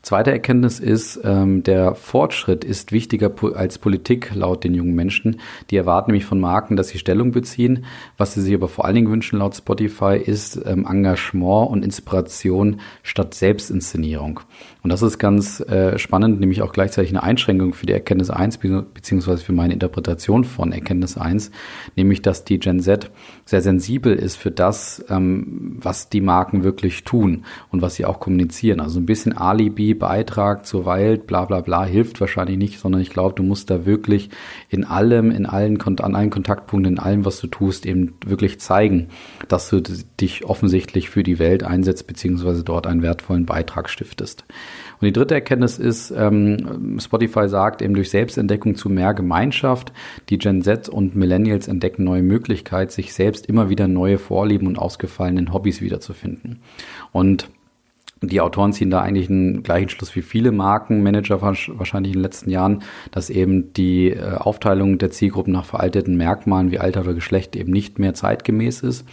Zweite 0.02 0.32
Erkenntnis 0.32 0.80
ist, 0.80 1.20
ähm, 1.24 1.64
der 1.64 1.94
Fortschritt 1.94 2.64
ist 2.64 2.92
wichtiger 2.92 3.32
als 3.54 3.78
Politik 3.78 4.32
laut 4.34 4.64
den 4.64 4.74
jungen 4.74 4.96
Menschen. 4.96 5.42
Die 5.70 5.76
erwarten 5.76 6.12
nämlich 6.12 6.26
von 6.26 6.40
Marken, 6.40 6.78
dass 6.78 6.90
sie 6.90 6.98
Stellung 6.98 7.32
beziehen. 7.32 7.86
Was 8.18 8.34
sie 8.34 8.42
sich 8.42 8.54
aber 8.54 8.70
vor 8.70 8.86
allen 8.86 8.96
Dingen 8.96 9.12
wünschen 9.12 9.40
laut 9.40 9.56
Spotify 9.56 10.18
ist 10.18 10.60
ähm, 10.66 10.88
Engagement 10.90 11.70
und 11.70 11.84
Inspiration 11.84 12.80
statt 13.04 13.34
Selbstinszenierung. 13.34 14.40
Und 14.90 14.94
das 14.94 15.04
ist 15.04 15.20
ganz 15.20 15.60
äh, 15.60 16.00
spannend, 16.00 16.40
nämlich 16.40 16.64
auch 16.64 16.72
gleichzeitig 16.72 17.12
eine 17.12 17.22
Einschränkung 17.22 17.76
für 17.76 17.86
die 17.86 17.94
Erkenntnis 17.94 18.32
1 18.32 18.58
beziehungsweise 18.58 19.44
für 19.44 19.54
meine 19.54 19.72
Interpretation 19.72 20.44
von 20.44 20.72
Erkenntnis 20.72 21.16
1, 21.16 21.52
nämlich 21.96 22.24
dass 22.24 22.44
die 22.44 22.58
Gen 22.58 22.80
Z 22.80 23.12
sehr 23.46 23.62
sensibel 23.62 24.16
ist 24.16 24.36
für 24.36 24.50
das, 24.50 25.06
ähm, 25.08 25.78
was 25.80 26.10
die 26.10 26.22
Marken 26.22 26.64
wirklich 26.64 27.04
tun 27.04 27.46
und 27.70 27.84
was 27.84 27.94
sie 27.94 28.06
auch 28.06 28.20
kommunizieren. 28.20 28.80
Also 28.80 29.00
ein 29.00 29.06
bisschen 29.06 29.38
Alibi, 29.38 29.94
Beitrag 29.94 30.66
zur 30.66 30.88
Welt, 30.88 31.28
bla 31.28 31.46
bla 31.46 31.62
bla 31.62 31.86
hilft 31.86 32.20
wahrscheinlich 32.20 32.58
nicht, 32.58 32.80
sondern 32.80 33.00
ich 33.00 33.12
glaube, 33.12 33.36
du 33.36 33.44
musst 33.44 33.70
da 33.70 33.86
wirklich 33.86 34.32
in 34.70 34.86
allem, 34.86 35.30
in 35.30 35.46
allen, 35.46 35.80
an 35.80 36.16
allen 36.16 36.32
Kontaktpunkten, 36.32 36.94
in 36.94 37.00
allem, 37.00 37.26
was 37.26 37.40
du 37.40 37.46
tust, 37.46 37.86
eben 37.86 38.16
wirklich 38.26 38.60
zeigen, 38.60 39.10
dass 39.50 39.70
du 39.70 39.84
dich 40.20 40.46
offensichtlich 40.46 41.12
für 41.12 41.22
die 41.22 41.38
Welt 41.38 41.64
einsetzt, 41.64 42.08
beziehungsweise 42.08 42.64
dort 42.64 42.88
einen 42.88 43.04
wertvollen 43.04 43.46
Beitrag 43.46 43.88
stiftest. 43.88 44.46
Und 45.02 45.06
die 45.06 45.14
dritte 45.14 45.34
Erkenntnis 45.34 45.78
ist, 45.78 46.12
ähm, 46.12 47.00
Spotify 47.00 47.48
sagt 47.48 47.82
eben 47.82 47.94
durch 47.94 48.10
Selbstentdeckung 48.10 48.76
zu 48.76 48.90
mehr 48.90 49.14
Gemeinschaft. 49.14 49.94
Die 50.30 50.38
Gen 50.38 50.62
Z 50.62 50.90
und 50.90 51.16
Millennials 51.16 51.68
entdecken 51.68 52.04
neue 52.04 52.24
Möglichkeiten, 52.24 52.92
sich 52.92 53.14
selbst 53.14 53.46
immer 53.46 53.70
wieder 53.70 53.88
neue 53.88 54.18
Vorlieben 54.18 54.68
und 54.68 54.78
ausgefallenen 54.78 55.54
Hobbys 55.54 55.82
wiederzufinden. 55.82 56.60
Und 57.12 57.50
die 58.22 58.42
Autoren 58.42 58.74
ziehen 58.74 58.90
da 58.90 59.02
eigentlich 59.02 59.30
einen 59.30 59.64
gleichen 59.64 59.90
Schluss 59.90 60.16
wie 60.16 60.22
viele 60.22 60.52
Markenmanager 60.52 61.42
wahrscheinlich 61.42 62.12
in 62.14 62.20
den 62.20 62.24
letzten 62.24 62.50
Jahren, 62.50 62.84
dass 63.12 63.30
eben 63.30 63.72
die 63.74 64.10
äh, 64.10 64.36
Aufteilung 64.36 64.98
der 64.98 65.12
Zielgruppen 65.12 65.54
nach 65.54 65.66
veralteten 65.66 66.18
Merkmalen 66.18 66.72
wie 66.72 66.80
Alter 66.80 67.02
oder 67.02 67.14
Geschlecht 67.14 67.56
eben 67.56 67.72
nicht 67.72 67.98
mehr 67.98 68.14
zeitgemäß 68.14 68.82
ist, 68.82 69.06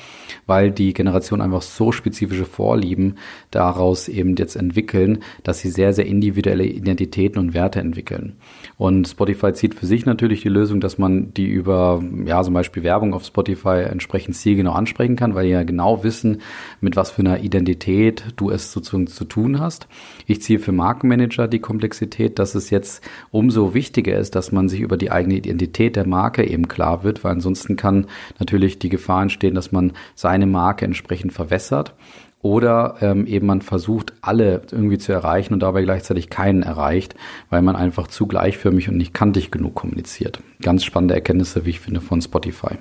weil 0.46 0.72
die 0.72 0.92
Generation 0.92 1.40
einfach 1.40 1.62
so 1.62 1.92
spezifische 1.92 2.46
Vorlieben 2.46 3.16
daraus 3.52 4.08
eben 4.08 4.34
jetzt 4.36 4.56
entwickeln, 4.56 5.20
dass 5.44 5.60
sie 5.60 5.70
sehr, 5.70 5.92
sehr 5.92 6.06
individuelle 6.06 6.64
Identitäten 6.64 7.38
und 7.38 7.54
Werte 7.54 7.78
entwickeln. 7.78 8.36
Und 8.76 9.06
Spotify 9.06 9.52
zieht 9.52 9.74
für 9.74 9.86
sich 9.86 10.04
natürlich 10.04 10.42
die 10.42 10.48
Lösung, 10.48 10.80
dass 10.80 10.98
man 10.98 11.32
die 11.32 11.46
über, 11.46 12.02
ja, 12.24 12.42
zum 12.42 12.54
Beispiel 12.54 12.82
Werbung 12.82 13.14
auf 13.14 13.24
Spotify 13.24 13.84
entsprechend 13.88 14.34
zielgenau 14.36 14.72
ansprechen 14.72 15.16
kann, 15.16 15.34
weil 15.34 15.46
die 15.46 15.52
ja 15.52 15.62
genau 15.62 16.02
wissen, 16.02 16.42
mit 16.80 16.96
was 16.96 17.12
für 17.12 17.20
einer 17.20 17.40
Identität 17.40 18.24
du 18.36 18.50
es 18.50 18.72
sozusagen 18.72 18.95
Umsetzung 18.96 19.06
zu 19.06 19.24
tun 19.24 19.60
hast. 19.60 19.86
Ich 20.26 20.42
ziehe 20.42 20.58
für 20.58 20.72
Markenmanager 20.72 21.48
die 21.48 21.58
Komplexität, 21.58 22.38
dass 22.38 22.54
es 22.54 22.70
jetzt 22.70 23.02
umso 23.30 23.74
wichtiger 23.74 24.18
ist, 24.18 24.34
dass 24.34 24.52
man 24.52 24.68
sich 24.68 24.80
über 24.80 24.96
die 24.96 25.10
eigene 25.10 25.34
Identität 25.34 25.96
der 25.96 26.06
Marke 26.06 26.44
eben 26.44 26.68
klar 26.68 27.04
wird, 27.04 27.22
weil 27.24 27.32
ansonsten 27.32 27.76
kann 27.76 28.06
natürlich 28.38 28.78
die 28.78 28.88
Gefahr 28.88 29.22
entstehen, 29.22 29.54
dass 29.54 29.72
man 29.72 29.92
seine 30.14 30.46
Marke 30.46 30.84
entsprechend 30.84 31.32
verwässert 31.32 31.94
oder 32.42 32.96
ähm, 33.00 33.26
eben 33.26 33.46
man 33.46 33.62
versucht, 33.62 34.12
alle 34.20 34.62
irgendwie 34.70 34.98
zu 34.98 35.12
erreichen 35.12 35.54
und 35.54 35.60
dabei 35.60 35.82
gleichzeitig 35.82 36.30
keinen 36.30 36.62
erreicht, 36.62 37.14
weil 37.50 37.62
man 37.62 37.76
einfach 37.76 38.06
zu 38.06 38.26
gleichförmig 38.26 38.88
und 38.88 38.96
nicht 38.96 39.14
kantig 39.14 39.50
genug 39.50 39.74
kommuniziert. 39.74 40.40
Ganz 40.62 40.84
spannende 40.84 41.14
Erkenntnisse, 41.14 41.64
wie 41.64 41.70
ich 41.70 41.80
finde, 41.80 42.00
von 42.00 42.22
Spotify. 42.22 42.76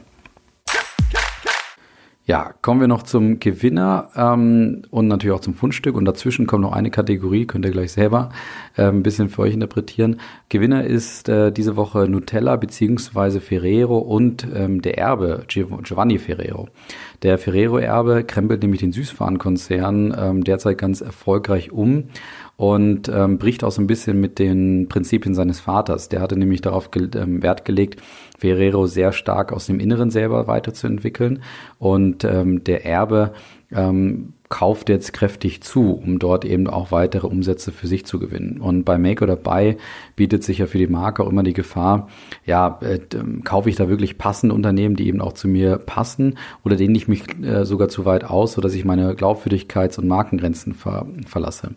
Ja, 2.27 2.55
kommen 2.63 2.82
wir 2.82 2.88
noch 2.88 3.03
zum 3.03 3.39
Gewinner 3.39 4.10
ähm, 4.15 4.82
und 4.89 5.08
natürlich 5.08 5.36
auch 5.36 5.41
zum 5.41 5.53
Fundstück. 5.53 5.96
Und 5.96 6.05
dazwischen 6.05 6.48
kommt 6.48 6.63
noch 6.63 6.72
eine 6.72 6.89
Kategorie, 6.89 7.46
könnt 7.46 7.65
ihr 7.65 7.72
gleich 7.72 7.91
selber 7.91 8.29
äh, 8.75 8.86
ein 8.86 9.03
bisschen 9.03 9.29
für 9.29 9.44
euch 9.44 9.53
interpretieren. 9.53 10.20
Gewinner 10.50 10.86
ist 10.86 11.29
äh, 11.29 11.51
diese 11.51 11.75
Woche 11.75 12.10
Nutella 12.10 12.55
beziehungsweise 12.55 13.41
Ferrero 13.41 14.00
und 14.00 14.48
ähm, 14.55 14.82
der 14.82 14.98
Erbe 14.98 15.46
Giovanni 15.48 16.17
Ferrero. 16.17 16.67
Der 17.22 17.38
Ferrero-Erbe 17.38 18.24
krempelt 18.24 18.63
nämlich 18.63 18.82
den 18.82 18.91
Süßwarenkonzern 18.91 20.15
ähm, 20.17 20.44
derzeit 20.44 20.79
ganz 20.79 21.01
erfolgreich 21.01 21.72
um 21.72 22.05
und 22.57 23.09
ähm, 23.09 23.38
bricht 23.38 23.63
auch 23.63 23.71
so 23.71 23.81
ein 23.81 23.88
bisschen 23.88 24.19
mit 24.21 24.39
den 24.39 24.88
Prinzipien 24.88 25.35
seines 25.35 25.59
Vaters. 25.59 26.09
Der 26.09 26.21
hatte 26.21 26.38
nämlich 26.38 26.62
darauf 26.62 26.91
ge 26.91 27.09
ähm, 27.15 27.43
Wert 27.43 27.65
gelegt, 27.65 28.01
Ferrero 28.38 28.88
sehr 28.88 29.12
stark 29.12 29.51
aus 29.51 29.65
dem 29.65 29.79
Inneren 29.79 30.09
selber 30.09 30.47
weiterzuentwickeln 30.47 31.41
und 31.79 32.24
ähm, 32.24 32.63
der 32.63 32.85
Erbe 32.85 33.33
ähm, 33.71 34.33
kauft 34.49 34.89
jetzt 34.89 35.11
kräftig 35.11 35.61
zu, 35.61 35.93
um 35.93 36.19
dort 36.19 36.45
eben 36.45 36.67
auch 36.67 36.91
weitere 36.91 37.25
Umsätze 37.27 37.71
für 37.71 37.87
sich 37.87 38.05
zu 38.05 38.19
gewinnen. 38.19 38.59
Und 38.61 38.83
bei 38.83 38.97
Make 38.97 39.27
or 39.27 39.35
Buy 39.35 39.77
bietet 40.15 40.43
sich 40.43 40.59
ja 40.59 40.67
für 40.67 40.77
die 40.77 40.87
Marke 40.87 41.23
auch 41.23 41.29
immer 41.29 41.43
die 41.43 41.53
Gefahr, 41.53 42.09
ja, 42.45 42.79
äh, 42.81 42.99
kaufe 43.43 43.69
ich 43.69 43.75
da 43.75 43.89
wirklich 43.89 44.17
passende 44.17 44.53
Unternehmen, 44.53 44.95
die 44.95 45.07
eben 45.07 45.21
auch 45.21 45.33
zu 45.33 45.47
mir 45.47 45.77
passen 45.77 46.37
oder 46.63 46.75
dehne 46.75 46.95
ich 46.95 47.07
mich 47.07 47.23
äh, 47.43 47.65
sogar 47.65 47.89
zu 47.89 48.05
weit 48.05 48.23
aus, 48.23 48.53
sodass 48.53 48.75
ich 48.75 48.85
meine 48.85 49.13
Glaubwürdigkeits- 49.13 49.99
und 49.99 50.07
Markengrenzen 50.07 50.73
ver 50.73 51.07
verlasse. 51.25 51.71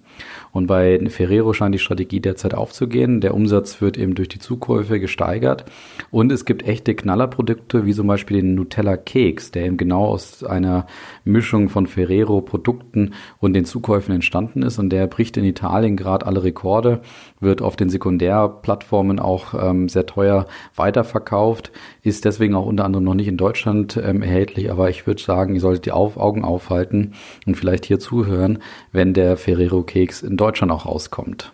Und 0.52 0.66
bei 0.66 0.98
Ferrero 1.08 1.52
scheint 1.52 1.74
die 1.74 1.78
Strategie 1.78 2.20
derzeit 2.20 2.54
aufzugehen. 2.54 3.20
Der 3.20 3.34
Umsatz 3.34 3.80
wird 3.80 3.96
eben 3.96 4.14
durch 4.14 4.28
die 4.28 4.38
Zukäufe 4.38 5.00
gesteigert 5.00 5.64
und 6.10 6.32
es 6.32 6.44
gibt 6.44 6.66
echte 6.66 6.94
Knallerprodukte, 6.94 7.86
wie 7.86 7.94
zum 7.94 8.06
Beispiel 8.06 8.42
den 8.42 8.54
Nutella 8.54 8.96
Keks, 8.96 9.52
der 9.52 9.66
eben 9.66 9.76
genau 9.76 10.06
aus 10.06 10.44
einer 10.44 10.86
Mischung 11.24 11.68
von 11.68 11.86
Ferrero 11.86 12.40
Produkten 12.58 13.12
und 13.38 13.54
den 13.54 13.64
Zukäufen 13.64 14.14
entstanden 14.14 14.62
ist 14.62 14.78
und 14.78 14.90
der 14.90 15.06
bricht 15.06 15.36
in 15.36 15.44
Italien 15.44 15.96
gerade 15.96 16.26
alle 16.26 16.42
Rekorde, 16.42 17.00
wird 17.40 17.62
auf 17.62 17.76
den 17.76 17.88
Sekundärplattformen 17.88 19.20
auch 19.20 19.54
ähm, 19.54 19.88
sehr 19.88 20.06
teuer 20.06 20.46
weiterverkauft, 20.74 21.70
ist 22.02 22.24
deswegen 22.24 22.54
auch 22.54 22.66
unter 22.66 22.84
anderem 22.84 23.04
noch 23.04 23.14
nicht 23.14 23.28
in 23.28 23.36
Deutschland 23.36 23.96
ähm, 23.96 24.22
erhältlich, 24.22 24.70
aber 24.70 24.90
ich 24.90 25.06
würde 25.06 25.22
sagen, 25.22 25.54
ihr 25.54 25.60
solltet 25.60 25.86
die 25.86 25.92
auf 25.92 26.16
Augen 26.16 26.44
aufhalten 26.44 27.14
und 27.46 27.54
vielleicht 27.54 27.86
hier 27.86 28.00
zuhören, 28.00 28.58
wenn 28.90 29.14
der 29.14 29.36
Ferrero 29.36 29.82
Keks 29.82 30.22
in 30.22 30.36
Deutschland 30.36 30.72
auch 30.72 30.86
rauskommt. 30.86 31.52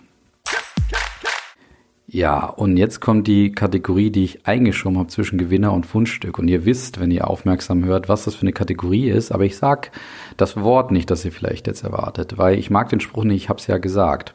Ja, 2.15 2.47
und 2.47 2.77
jetzt 2.77 3.01
kommt 3.01 3.27
die 3.27 3.51
Kategorie, 3.51 4.09
die 4.09 4.23
ich 4.23 4.47
eingeschoben 4.47 4.99
habe 4.99 5.09
zwischen 5.09 5.37
Gewinner 5.37 5.73
und 5.73 5.85
Fundstück. 5.85 6.39
Und 6.39 6.47
ihr 6.47 6.65
wisst, 6.65 7.01
wenn 7.01 7.11
ihr 7.11 7.27
aufmerksam 7.27 7.85
hört, 7.85 8.09
was 8.09 8.23
das 8.23 8.37
für 8.37 8.43
eine 8.43 8.53
Kategorie 8.53 9.11
ist, 9.11 9.33
aber 9.33 9.47
ich 9.47 9.57
sag 9.57 9.91
das 10.37 10.57
Wort 10.57 10.93
nicht, 10.93 11.11
das 11.11 11.25
ihr 11.25 11.33
vielleicht 11.33 11.67
jetzt 11.67 11.83
erwartet, 11.83 12.39
weil 12.39 12.57
ich 12.57 12.71
mag 12.71 12.89
den 12.89 13.01
Spruch 13.01 13.25
nicht, 13.25 13.43
ich 13.43 13.49
habe 13.49 13.59
es 13.59 13.67
ja 13.67 13.79
gesagt. 13.79 14.33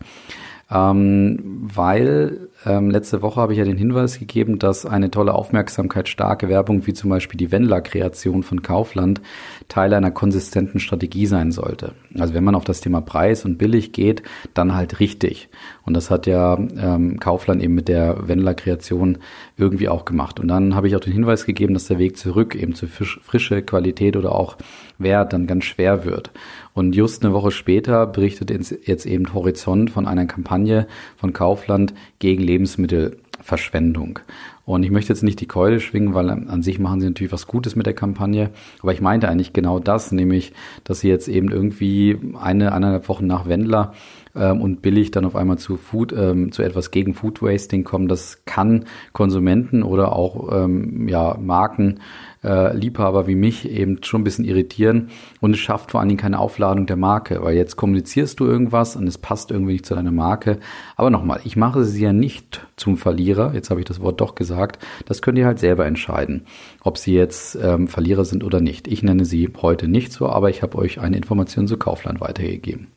Ähm, 0.71 1.67
weil 1.73 2.49
ähm, 2.65 2.91
letzte 2.91 3.21
Woche 3.21 3.41
habe 3.41 3.53
ich 3.53 3.59
ja 3.59 3.65
den 3.65 3.77
Hinweis 3.77 4.19
gegeben, 4.19 4.59
dass 4.59 4.85
eine 4.85 5.09
tolle 5.09 5.33
Aufmerksamkeit 5.33 6.07
starke 6.07 6.47
Werbung 6.47 6.85
wie 6.85 6.93
zum 6.93 7.09
Beispiel 7.09 7.37
die 7.37 7.51
Wendler-Kreation 7.51 8.43
von 8.43 8.61
Kaufland 8.61 9.21
Teil 9.67 9.93
einer 9.93 10.11
konsistenten 10.11 10.79
Strategie 10.79 11.25
sein 11.25 11.51
sollte. 11.51 11.93
Also 12.17 12.33
wenn 12.33 12.43
man 12.43 12.55
auf 12.55 12.65
das 12.65 12.81
Thema 12.81 13.01
Preis 13.01 13.45
und 13.45 13.57
billig 13.57 13.93
geht, 13.93 14.21
dann 14.53 14.75
halt 14.75 14.99
richtig. 14.99 15.49
Und 15.85 15.95
das 15.95 16.11
hat 16.11 16.27
ja 16.27 16.55
ähm, 16.57 17.19
Kaufland 17.19 17.63
eben 17.63 17.73
mit 17.73 17.87
der 17.87 18.27
Wendler-Kreation 18.27 19.17
irgendwie 19.57 19.89
auch 19.89 20.05
gemacht. 20.05 20.39
Und 20.39 20.49
dann 20.49 20.75
habe 20.75 20.87
ich 20.87 20.95
auch 20.95 20.99
den 20.99 21.13
Hinweis 21.13 21.45
gegeben, 21.45 21.73
dass 21.73 21.87
der 21.87 21.97
Weg 21.97 22.17
zurück 22.17 22.53
eben 22.53 22.75
zu 22.75 22.87
Frische, 22.87 23.63
Qualität 23.63 24.17
oder 24.17 24.35
auch 24.35 24.57
Wert 24.99 25.33
dann 25.33 25.47
ganz 25.47 25.63
schwer 25.63 26.05
wird. 26.05 26.31
Und 26.79 26.95
just 26.95 27.25
eine 27.25 27.33
Woche 27.33 27.51
später 27.51 28.07
berichtet 28.07 28.49
jetzt 28.87 29.05
eben 29.05 29.33
Horizont 29.33 29.89
von 29.89 30.07
einer 30.07 30.25
Kampagne 30.27 30.87
von 31.17 31.33
Kaufland 31.33 31.93
gegen 32.19 32.41
Lebensmittelverschwendung. 32.41 34.19
Und 34.63 34.83
ich 34.83 34.89
möchte 34.89 35.11
jetzt 35.11 35.21
nicht 35.21 35.41
die 35.41 35.45
Keule 35.45 35.81
schwingen, 35.81 36.13
weil 36.13 36.29
an 36.29 36.63
sich 36.63 36.79
machen 36.79 37.01
sie 37.01 37.07
natürlich 37.07 37.33
was 37.33 37.47
Gutes 37.47 37.75
mit 37.75 37.85
der 37.85 37.95
Kampagne. 37.95 38.51
Aber 38.81 38.93
ich 38.93 39.01
meinte 39.01 39.27
eigentlich 39.27 39.51
genau 39.51 39.79
das, 39.79 40.13
nämlich, 40.13 40.53
dass 40.85 41.01
sie 41.01 41.09
jetzt 41.09 41.27
eben 41.27 41.51
irgendwie 41.51 42.17
eine, 42.41 42.71
eineinhalb 42.71 43.09
Wochen 43.09 43.27
nach 43.27 43.45
Wendler 43.45 43.93
ähm, 44.39 44.61
und 44.61 44.81
billig 44.81 45.11
dann 45.11 45.25
auf 45.25 45.35
einmal 45.35 45.57
zu 45.57 45.77
Food, 45.77 46.13
ähm, 46.13 46.51
zu 46.51 46.63
etwas 46.63 46.91
gegen 46.91 47.13
Food 47.13 47.41
Wasting 47.41 47.83
kommen. 47.83 48.07
Das 48.07 48.45
kann 48.45 48.85
Konsumenten 49.13 49.83
oder 49.83 50.13
auch 50.15 50.63
ähm, 50.63 51.07
ja, 51.07 51.37
Marken 51.39 51.99
äh, 52.43 52.75
Liebhaber 52.75 53.27
wie 53.27 53.35
mich 53.35 53.69
eben 53.69 54.01
schon 54.03 54.21
ein 54.21 54.23
bisschen 54.23 54.45
irritieren 54.45 55.09
und 55.41 55.51
es 55.51 55.59
schafft 55.59 55.91
vor 55.91 55.99
allen 55.99 56.09
Dingen 56.09 56.19
keine 56.19 56.39
Aufladung 56.39 56.85
der 56.85 56.95
Marke, 56.95 57.41
weil 57.43 57.55
jetzt 57.55 57.75
kommunizierst 57.75 58.39
du 58.39 58.45
irgendwas 58.45 58.95
und 58.95 59.07
es 59.07 59.17
passt 59.17 59.51
irgendwie 59.51 59.73
nicht 59.73 59.85
zu 59.85 59.95
deiner 59.95 60.11
Marke. 60.11 60.59
Aber 60.95 61.09
nochmal, 61.09 61.41
ich 61.43 61.55
mache 61.55 61.83
sie 61.83 62.03
ja 62.03 62.13
nicht 62.13 62.65
zum 62.77 62.97
Verlierer, 62.97 63.53
jetzt 63.53 63.69
habe 63.69 63.81
ich 63.81 63.85
das 63.85 63.99
Wort 63.99 64.21
doch 64.21 64.35
gesagt, 64.35 64.79
das 65.05 65.21
könnt 65.21 65.37
ihr 65.37 65.45
halt 65.45 65.59
selber 65.59 65.85
entscheiden, 65.85 66.45
ob 66.81 66.97
sie 66.97 67.13
jetzt 67.13 67.57
ähm, 67.61 67.87
Verlierer 67.87 68.25
sind 68.25 68.43
oder 68.43 68.61
nicht. 68.61 68.87
Ich 68.87 69.03
nenne 69.03 69.25
sie 69.25 69.49
heute 69.61 69.87
nicht 69.87 70.11
so, 70.11 70.27
aber 70.29 70.49
ich 70.49 70.61
habe 70.61 70.77
euch 70.77 70.99
eine 70.99 71.17
Information 71.17 71.67
zu 71.67 71.77
Kaufland 71.77 72.21
weitergegeben. 72.21 72.87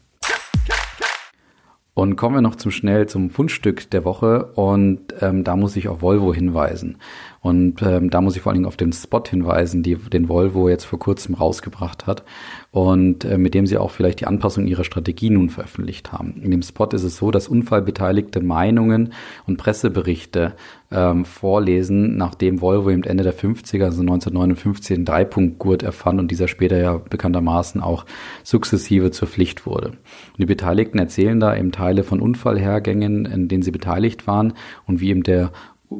Und 1.95 2.17
kommen 2.17 2.37
wir 2.37 2.41
noch 2.43 2.57
zum 2.57 2.71
schnell 2.71 3.07
zum 3.07 3.29
Fundstück 3.29 3.91
der 3.91 4.05
Woche 4.07 4.47
und 4.55 5.15
ähm, 5.21 5.45
da 5.45 5.57
muss 5.57 5.77
ich 5.77 5.89
auf 5.89 6.01
Volvo 6.01 6.33
hinweisen. 6.33 6.97
Und 7.43 7.83
ähm, 7.83 8.09
da 8.09 8.21
muss 8.21 8.37
ich 8.37 8.43
vor 8.43 8.51
allen 8.51 8.59
Dingen 8.59 8.69
auf 8.69 8.77
den 8.77 8.93
Spot 8.93 9.25
hinweisen, 9.29 9.83
die 9.83 9.97
den 9.97 10.29
Volvo 10.29 10.69
jetzt 10.69 10.85
vor 10.85 11.01
kurzem 11.01 11.35
rausgebracht 11.35 12.07
hat 12.07 12.23
und 12.71 13.25
äh, 13.25 13.37
mit 13.37 13.53
dem 13.55 13.67
sie 13.67 13.79
auch 13.79 13.91
vielleicht 13.91 14.21
die 14.21 14.29
Anpassung 14.29 14.69
ihrer 14.69 14.85
Strategie 14.85 15.29
nun 15.29 15.51
veröffentlicht 15.51 16.13
haben. 16.13 16.41
In 16.41 16.53
dem 16.53 16.63
Spot 16.63 16.87
ist 16.87 17.03
es 17.03 17.17
so, 17.17 17.33
dass 17.33 17.49
unfallbeteiligte 17.49 18.41
Meinungen 18.41 19.13
und 19.45 19.57
Presseberichte 19.57 20.55
ähm, 20.93 21.25
vorlesen, 21.25 22.17
nachdem 22.17 22.61
Volvo 22.61 22.91
im 22.91 23.03
Ende 23.03 23.25
der 23.25 23.35
50er, 23.35 23.87
also 23.87 24.03
1959, 24.03 24.97
den 24.97 25.05
Dreipunktgurt 25.05 25.83
erfand 25.83 26.21
und 26.21 26.31
dieser 26.31 26.47
später 26.47 26.79
ja 26.79 26.99
bekanntermaßen 26.99 27.81
auch 27.81 28.07
sukzessive 28.45 29.11
zur 29.11 29.27
Pflicht 29.27 29.67
wurde. 29.67 29.89
Und 29.89 30.39
die 30.39 30.47
Beteiligten 30.47 30.99
erzählen 30.99 31.41
da 31.41 31.57
eben 31.57 31.73
Teile 31.73 32.05
von 32.05 32.21
Unfallhergängen, 32.21 33.25
in 33.25 33.49
denen 33.49 33.65
sie 33.65 33.73
beteiligt 33.73 34.29
waren 34.29 34.53
und 34.87 35.01
wie 35.01 35.11
eben 35.11 35.25
der 35.25 35.51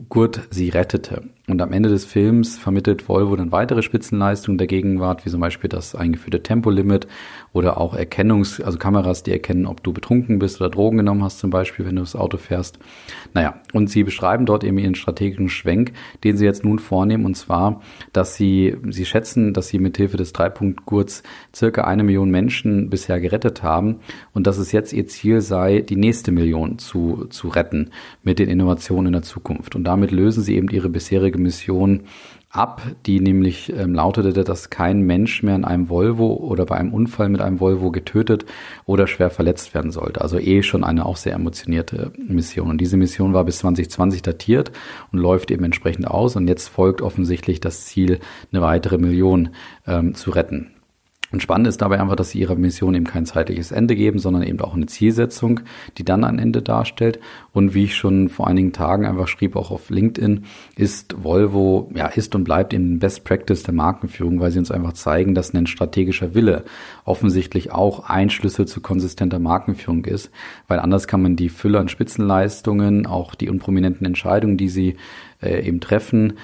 Gurt 0.09 0.49
sie 0.51 0.69
rettete. 0.69 1.23
Und 1.49 1.61
am 1.61 1.73
Ende 1.73 1.89
des 1.89 2.05
Films 2.05 2.59
vermittelt 2.59 3.09
Volvo 3.09 3.37
dann 3.37 3.53
weitere 3.53 3.83
Spitzenleistungen 3.83 4.59
der 4.59 4.67
Gegenwart, 4.67 5.27
wie 5.27 5.31
zum 5.31 5.41
Beispiel 5.41 5.69
das 5.69 5.95
eingeführte 5.95 6.43
Tempolimit 6.43 7.07
oder 7.53 7.79
auch 7.79 7.95
Erkennungs-, 7.95 8.63
also 8.63 8.79
Kameras, 8.79 9.23
die 9.23 9.33
erkennen, 9.33 9.67
ob 9.67 9.83
du 9.83 9.93
betrunken 9.93 10.39
bist 10.39 10.61
oder 10.61 10.71
Drogen 10.71 10.99
genommen 10.99 11.23
hast, 11.23 11.39
zum 11.39 11.51
Beispiel, 11.51 11.85
wenn 11.85 11.97
du 11.97 12.03
das 12.03 12.17
Auto 12.17 12.39
fährst. 12.39 12.79
Naja, 13.35 13.61
und 13.73 13.91
sie 13.91 14.05
beschreiben 14.05 14.47
dort 14.47 14.65
eben 14.65 14.79
ihren 14.79 14.95
strategischen 14.95 15.49
Schwenk, 15.49 15.93
den 16.25 16.37
sie 16.37 16.45
jetzt 16.45 16.65
nun 16.65 16.79
vornehmen, 16.79 17.27
und 17.27 17.37
zwar, 17.37 17.83
dass 18.13 18.37
sie, 18.37 18.77
sie 18.89 19.05
schätzen, 19.05 19.53
dass 19.53 19.69
sie 19.69 19.79
mithilfe 19.79 20.17
des 20.17 20.33
Dreipunktgurts 20.33 21.23
circa 21.55 21.85
eine 21.85 22.05
Million 22.05 22.31
Menschen 22.31 22.89
bisher 22.89 23.21
gerettet 23.21 23.63
haben 23.63 23.97
und 24.33 24.47
dass 24.47 24.59
es 24.59 24.73
jetzt 24.73 24.93
ihr 24.93 25.07
Ziel 25.07 25.41
sei, 25.41 25.81
die 25.81 25.97
nächste 25.97 26.33
Million 26.33 26.79
zu, 26.79 27.27
zu 27.31 27.49
retten 27.49 27.91
mit 28.23 28.39
den 28.39 28.49
Innovationen 28.49 29.09
in 29.09 29.13
der 29.13 29.23
Zukunft. 29.23 29.75
Und 29.75 29.85
damit 29.85 30.11
lösen 30.11 30.43
sie 30.43 30.57
eben 30.57 30.69
ihre 30.69 30.89
bisherige 30.89 31.39
Mission 31.39 32.05
ab, 32.53 32.83
die 33.07 33.21
nämlich 33.21 33.73
ähm, 33.75 33.95
lautete, 33.95 34.45
dass 34.45 34.69
kein 34.69 35.01
Mensch 35.01 35.43
mehr 35.43 35.57
in 35.57 35.65
einem 35.65 35.89
Volvo 35.89 36.35
oder 36.35 36.67
bei 36.67 36.77
einem 36.77 36.93
Unfall 36.93 37.31
mit 37.31 37.41
einem 37.41 37.61
Volvo 37.61 37.91
getötet 37.91 38.45
oder 38.85 39.07
schwer 39.07 39.31
verletzt 39.31 39.75
werden 39.75 39.91
sollte. 39.91 40.21
Also 40.21 40.39
eh 40.39 40.63
schon 40.63 40.85
eine 40.85 41.07
auch 41.07 41.17
sehr 41.17 41.33
emotionierte 41.33 42.13
Mission. 42.19 42.69
Und 42.69 42.79
diese 42.79 42.99
Mission 42.99 43.33
war 43.33 43.45
bis 43.45 43.59
2020 43.59 44.21
datiert 44.21 44.71
und 45.13 45.19
läuft 45.19 45.51
eben 45.51 45.65
entsprechend 45.65 46.07
aus. 46.07 46.37
Und 46.37 46.47
jetzt 46.47 46.69
folgt 46.69 47.01
offensichtlich 47.01 47.61
das 47.61 47.87
Ziel, 47.87 48.21
eine 48.53 48.61
weitere 48.61 48.99
Million 48.99 49.51
ähm, 49.87 50.15
zu 50.15 50.31
retten. 50.31 50.71
Und 51.33 51.43
spannend 51.43 51.67
ist 51.67 51.81
dabei 51.81 51.99
einfach, 51.99 52.17
dass 52.17 52.31
sie 52.31 52.41
ihrer 52.41 52.57
Mission 52.57 52.95
eben 52.95 53.07
kein 53.07 53.25
zeitliches 53.25 53.73
Ende 53.73 53.97
geben, 53.97 54.19
sondern 54.19 54.43
eben 54.43 54.61
auch 54.61 54.75
eine 54.75 54.87
Zielsetzung, 54.87 55.61
die 55.97 56.05
dann 56.05 56.25
ein 56.25 56.39
Ende 56.39 56.61
darstellt. 56.61 57.19
Und 57.53 57.75
wie 57.75 57.85
ich 57.85 57.97
schon 57.97 58.29
vor 58.29 58.47
einigen 58.47 58.73
Tagen 58.73 59.07
einfach 59.07 59.29
schrieb, 59.29 59.57
auch 59.57 59.71
auf 59.71 59.89
LinkedIn, 59.89 60.45
ist 60.77 61.25
Volvo, 61.25 61.91
ja, 61.95 62.07
ist 62.07 62.35
und 62.35 62.45
bleibt 62.45 62.75
eben 62.75 62.99
Best 62.99 63.25
Practice 63.25 63.63
der 63.63 63.75
Markenführung, 63.75 64.41
weil 64.41 64.51
sie 64.51 64.59
uns 64.59 64.71
einfach 64.71 64.93
zeigen, 64.93 65.35
dass 65.35 65.55
ein 65.55 65.67
strategischer 65.67 66.35
Wille 66.35 66.65
offensichtlich 67.05 67.73
auch 67.73 68.09
ein 68.09 68.31
Schlüssel 68.31 68.67
zu 68.67 68.81
konsistenter 68.81 69.39
Markenführung 69.39 70.05
ist, 70.05 70.31
weil 70.69 70.79
anders 70.79 71.09
kann 71.09 71.23
man 71.23 71.37
die 71.37 71.49
Fülle 71.49 71.79
an 71.81 71.89
Spitzenleistungen, 71.89 73.07
auch 73.07 73.35
die 73.35 73.49
unprominenten 73.49 74.07
Entscheidungen, 74.07 74.57
die 74.59 74.69
sie 74.69 74.97
äh, 75.43 75.67
eben 75.67 75.81
treffen, 75.81 76.35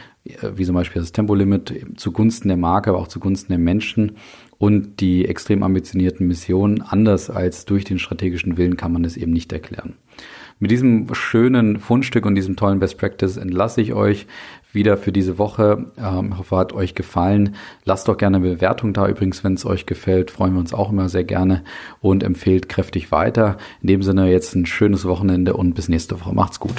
wie 0.54 0.64
zum 0.64 0.74
Beispiel 0.74 1.00
das 1.00 1.12
Tempolimit 1.12 1.86
zugunsten 1.96 2.48
der 2.48 2.56
Marke, 2.56 2.90
aber 2.90 2.98
auch 2.98 3.08
zugunsten 3.08 3.52
der 3.52 3.58
Menschen 3.58 4.16
und 4.58 5.00
die 5.00 5.26
extrem 5.26 5.62
ambitionierten 5.62 6.26
Missionen. 6.26 6.82
Anders 6.82 7.30
als 7.30 7.64
durch 7.64 7.84
den 7.84 7.98
strategischen 7.98 8.56
Willen 8.56 8.76
kann 8.76 8.92
man 8.92 9.04
es 9.04 9.16
eben 9.16 9.32
nicht 9.32 9.52
erklären. 9.52 9.94
Mit 10.60 10.72
diesem 10.72 11.14
schönen 11.14 11.78
Fundstück 11.78 12.26
und 12.26 12.34
diesem 12.34 12.56
tollen 12.56 12.80
Best 12.80 12.98
Practice 12.98 13.36
entlasse 13.36 13.80
ich 13.80 13.94
euch 13.94 14.26
wieder 14.72 14.96
für 14.96 15.12
diese 15.12 15.38
Woche. 15.38 15.86
Ähm, 15.96 16.36
hoffe, 16.36 16.56
hat 16.56 16.72
euch 16.72 16.96
gefallen. 16.96 17.54
Lasst 17.84 18.08
doch 18.08 18.16
gerne 18.16 18.38
eine 18.38 18.48
Bewertung 18.48 18.92
da. 18.92 19.08
Übrigens, 19.08 19.44
wenn 19.44 19.54
es 19.54 19.64
euch 19.64 19.86
gefällt, 19.86 20.32
freuen 20.32 20.54
wir 20.54 20.60
uns 20.60 20.74
auch 20.74 20.90
immer 20.90 21.08
sehr 21.08 21.24
gerne 21.24 21.62
und 22.00 22.24
empfehlt 22.24 22.68
kräftig 22.68 23.12
weiter. 23.12 23.56
In 23.82 23.86
dem 23.86 24.02
Sinne 24.02 24.30
jetzt 24.32 24.56
ein 24.56 24.66
schönes 24.66 25.04
Wochenende 25.04 25.54
und 25.54 25.74
bis 25.74 25.88
nächste 25.88 26.20
Woche. 26.20 26.34
Macht's 26.34 26.58
gut. 26.58 26.74